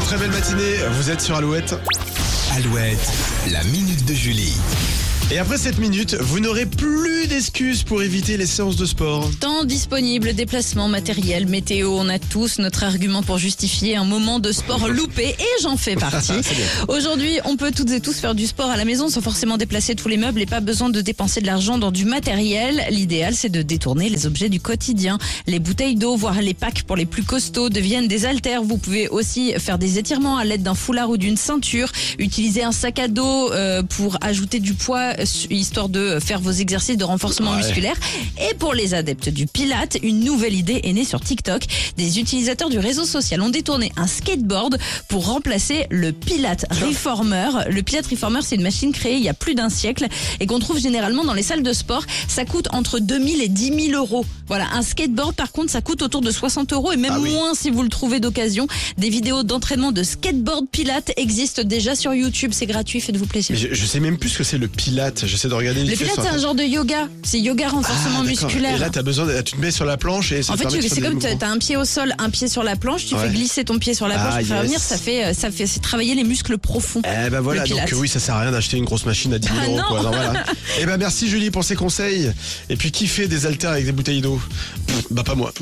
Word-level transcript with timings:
très 0.00 0.16
belle 0.16 0.30
matinée. 0.30 0.76
Vous 0.92 1.10
êtes 1.10 1.20
sur 1.20 1.36
Alouette. 1.36 1.74
Alouette, 2.56 3.12
la 3.52 3.62
minute 3.64 4.04
de 4.06 4.14
Julie. 4.14 4.54
Et 5.30 5.38
après 5.38 5.56
cette 5.56 5.78
minute, 5.78 6.14
vous 6.20 6.38
n'aurez 6.38 6.66
plus 6.66 7.26
d'excuses 7.26 7.82
pour 7.82 8.02
éviter 8.02 8.36
les 8.36 8.44
séances 8.44 8.76
de 8.76 8.84
sport. 8.84 9.30
Temps 9.40 9.64
disponible, 9.64 10.34
déplacement, 10.34 10.86
matériel, 10.86 11.46
météo, 11.46 11.96
on 11.98 12.08
a 12.10 12.18
tous 12.18 12.58
notre 12.58 12.84
argument 12.84 13.22
pour 13.22 13.38
justifier 13.38 13.96
un 13.96 14.04
moment 14.04 14.38
de 14.38 14.52
sport 14.52 14.86
loupé 14.90 15.30
et 15.30 15.62
j'en 15.62 15.78
fais 15.78 15.96
partie. 15.96 16.34
Aujourd'hui, 16.88 17.38
on 17.46 17.56
peut 17.56 17.72
toutes 17.74 17.90
et 17.90 18.00
tous 18.00 18.20
faire 18.20 18.34
du 18.34 18.46
sport 18.46 18.70
à 18.70 18.76
la 18.76 18.84
maison 18.84 19.08
sans 19.08 19.22
forcément 19.22 19.56
déplacer 19.56 19.94
tous 19.94 20.08
les 20.08 20.18
meubles 20.18 20.42
et 20.42 20.46
pas 20.46 20.60
besoin 20.60 20.90
de 20.90 21.00
dépenser 21.00 21.40
de 21.40 21.46
l'argent 21.46 21.78
dans 21.78 21.90
du 21.90 22.04
matériel. 22.04 22.82
L'idéal, 22.90 23.34
c'est 23.34 23.48
de 23.48 23.62
détourner 23.62 24.10
les 24.10 24.26
objets 24.26 24.50
du 24.50 24.60
quotidien. 24.60 25.18
Les 25.46 25.58
bouteilles 25.58 25.96
d'eau, 25.96 26.16
voire 26.16 26.42
les 26.42 26.54
packs 26.54 26.82
pour 26.82 26.96
les 26.96 27.06
plus 27.06 27.22
costauds 27.22 27.70
deviennent 27.70 28.08
des 28.08 28.26
haltères. 28.26 28.62
Vous 28.62 28.76
pouvez 28.76 29.08
aussi 29.08 29.54
faire 29.58 29.78
des 29.78 29.98
étirements 29.98 30.36
à 30.36 30.44
l'aide 30.44 30.62
d'un 30.62 30.74
foulard 30.74 31.08
ou 31.08 31.16
d'une 31.16 31.38
ceinture, 31.38 31.90
utiliser 32.18 32.62
un 32.62 32.72
sac 32.72 32.98
à 32.98 33.08
dos 33.08 33.50
euh, 33.52 33.82
pour 33.82 34.18
ajouter 34.20 34.60
du 34.60 34.74
poids 34.74 35.13
histoire 35.50 35.88
de 35.88 36.18
faire 36.20 36.40
vos 36.40 36.50
exercices 36.50 36.96
de 36.96 37.04
renforcement 37.04 37.52
Ouais. 37.52 37.58
musculaire. 37.58 37.96
Et 38.50 38.54
pour 38.54 38.74
les 38.74 38.94
adeptes 38.94 39.28
du 39.28 39.46
Pilate, 39.46 39.98
une 40.02 40.20
nouvelle 40.20 40.54
idée 40.54 40.80
est 40.84 40.92
née 40.92 41.04
sur 41.04 41.20
TikTok. 41.20 41.62
Des 41.96 42.18
utilisateurs 42.18 42.70
du 42.70 42.78
réseau 42.78 43.04
social 43.04 43.40
ont 43.42 43.48
détourné 43.50 43.92
un 43.96 44.06
skateboard 44.06 44.78
pour 45.08 45.26
remplacer 45.26 45.86
le 45.90 46.12
Pilate 46.12 46.66
Reformer. 46.70 47.48
Le 47.70 47.82
Pilate 47.82 48.06
Reformer, 48.06 48.40
c'est 48.42 48.56
une 48.56 48.62
machine 48.62 48.92
créée 48.92 49.16
il 49.16 49.22
y 49.22 49.28
a 49.28 49.34
plus 49.34 49.54
d'un 49.54 49.68
siècle 49.68 50.06
et 50.40 50.46
qu'on 50.46 50.58
trouve 50.58 50.78
généralement 50.80 51.24
dans 51.24 51.34
les 51.34 51.42
salles 51.42 51.62
de 51.62 51.72
sport. 51.72 52.04
Ça 52.28 52.44
coûte 52.44 52.68
entre 52.72 52.98
2000 52.98 53.42
et 53.42 53.48
10 53.48 53.88
000 53.90 53.96
euros. 54.00 54.24
Voilà, 54.46 54.66
un 54.72 54.82
skateboard 54.82 55.34
par 55.34 55.52
contre, 55.52 55.70
ça 55.70 55.80
coûte 55.80 56.02
autour 56.02 56.20
de 56.20 56.30
60 56.30 56.72
euros 56.72 56.92
et 56.92 56.96
même 56.96 57.12
Ah 57.14 57.20
oui. 57.20 57.30
moins 57.32 57.54
si 57.54 57.70
vous 57.70 57.82
le 57.82 57.88
trouvez 57.88 58.20
d'occasion. 58.20 58.66
Des 58.98 59.10
vidéos 59.10 59.42
d'entraînement 59.42 59.92
de 59.92 60.02
skateboard 60.02 60.66
Pilate 60.70 61.12
existent 61.16 61.62
déjà 61.64 61.94
sur 61.94 62.14
YouTube. 62.14 62.50
C'est 62.54 62.66
gratuit, 62.66 63.00
faites-vous 63.00 63.26
plaisir. 63.26 63.54
Mais 63.54 63.60
je, 63.60 63.74
je 63.74 63.86
sais 63.86 64.00
même 64.00 64.18
plus 64.18 64.30
ce 64.30 64.38
que 64.38 64.44
c'est 64.44 64.58
le 64.58 64.68
pilate. 64.68 65.03
J'essaie 65.24 65.48
de 65.48 65.54
regarder. 65.54 65.80
Le 65.82 65.86
vite 65.88 65.98
fait 65.98 66.04
Pilate, 66.04 66.14
sur 66.14 66.24
c'est 66.24 66.36
un 66.36 66.38
genre 66.38 66.54
de 66.54 66.62
yoga. 66.62 67.08
C'est 67.22 67.40
yoga 67.40 67.68
renforcement 67.68 68.20
Ah, 68.20 68.24
musculaire. 68.24 68.76
Et 68.76 68.78
là, 68.78 68.90
t'as 68.90 69.02
besoin, 69.02 69.26
de- 69.26 69.40
tu 69.42 69.54
te 69.56 69.60
mets 69.60 69.70
sur 69.70 69.84
la 69.84 69.96
planche 69.96 70.32
et 70.32 70.42
ça 70.42 70.52
En 70.52 70.56
fait, 70.56 70.68
c'est 70.70 71.00
comme 71.00 71.18
tu 71.18 71.26
as 71.26 71.48
un 71.48 71.58
pied 71.58 71.76
au 71.76 71.84
sol, 71.84 72.14
un 72.18 72.30
pied 72.30 72.48
sur 72.48 72.62
la 72.62 72.76
planche, 72.76 73.06
tu 73.06 73.14
Ouais. 73.14 73.22
fais 73.22 73.30
glisser 73.30 73.64
ton 73.64 73.78
pied 73.78 73.94
sur 73.94 74.08
la 74.08 74.14
planche 74.16 74.32
Ah, 74.34 74.38
pour 74.38 74.46
faire 74.48 74.62
venir, 74.62 74.78
ça 74.80 74.96
fait, 74.96 75.34
ça 75.34 75.50
fait 75.50 75.66
c'est 75.66 75.80
travailler 75.80 76.14
les 76.14 76.24
muscles 76.24 76.58
profonds. 76.58 77.02
Eh 77.04 77.30
ben 77.30 77.40
voilà, 77.40 77.64
donc 77.64 77.80
oui, 77.96 78.08
ça 78.08 78.20
sert 78.20 78.34
à 78.36 78.40
rien 78.40 78.50
d'acheter 78.52 78.76
une 78.76 78.84
grosse 78.84 79.06
machine 79.06 79.32
à 79.34 79.38
10 79.38 79.48
000 79.48 79.58
Ah 79.60 79.66
euros. 79.68 79.80
Quoi. 79.88 80.02
Non, 80.02 80.10
voilà. 80.10 80.32
Eh 80.80 80.86
ben 80.86 80.96
merci 80.96 81.28
Julie 81.28 81.50
pour 81.50 81.64
ces 81.64 81.76
conseils. 81.76 82.32
Et 82.68 82.76
puis 82.76 82.90
qui 82.90 83.06
fait 83.06 83.28
des 83.28 83.46
haltères 83.46 83.70
avec 83.70 83.84
des 83.84 83.92
bouteilles 83.92 84.20
d'eau 84.20 84.40
Bah 85.10 85.22
pas 85.24 85.34
moi. 85.34 85.52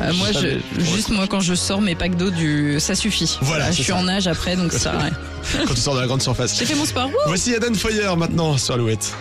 Euh, 0.00 0.12
moi, 0.14 0.28
je, 0.32 0.58
juste 0.82 1.10
moi, 1.10 1.26
quand 1.28 1.40
je 1.40 1.54
sors 1.54 1.80
mes 1.80 1.94
packs 1.94 2.16
d'eau, 2.16 2.30
du, 2.30 2.78
ça 2.80 2.94
suffit. 2.94 3.38
Voilà, 3.42 3.70
je 3.70 3.76
c'est 3.76 3.82
suis 3.82 3.92
ça. 3.92 3.98
en 3.98 4.08
âge 4.08 4.26
après, 4.26 4.56
donc 4.56 4.72
ça. 4.72 4.92
Quand 5.66 5.74
tu 5.74 5.80
sors 5.80 5.94
de 5.94 6.00
la 6.00 6.06
grande 6.06 6.20
surface. 6.22 6.58
J'ai 6.58 6.66
fait 6.66 6.74
mon 6.74 6.84
sport. 6.84 7.06
Wouh 7.06 7.14
Voici 7.26 7.54
Adam 7.54 7.72
Foyer 7.74 8.14
maintenant 8.16 8.58
sur 8.58 8.74
Alouette. 8.74 9.14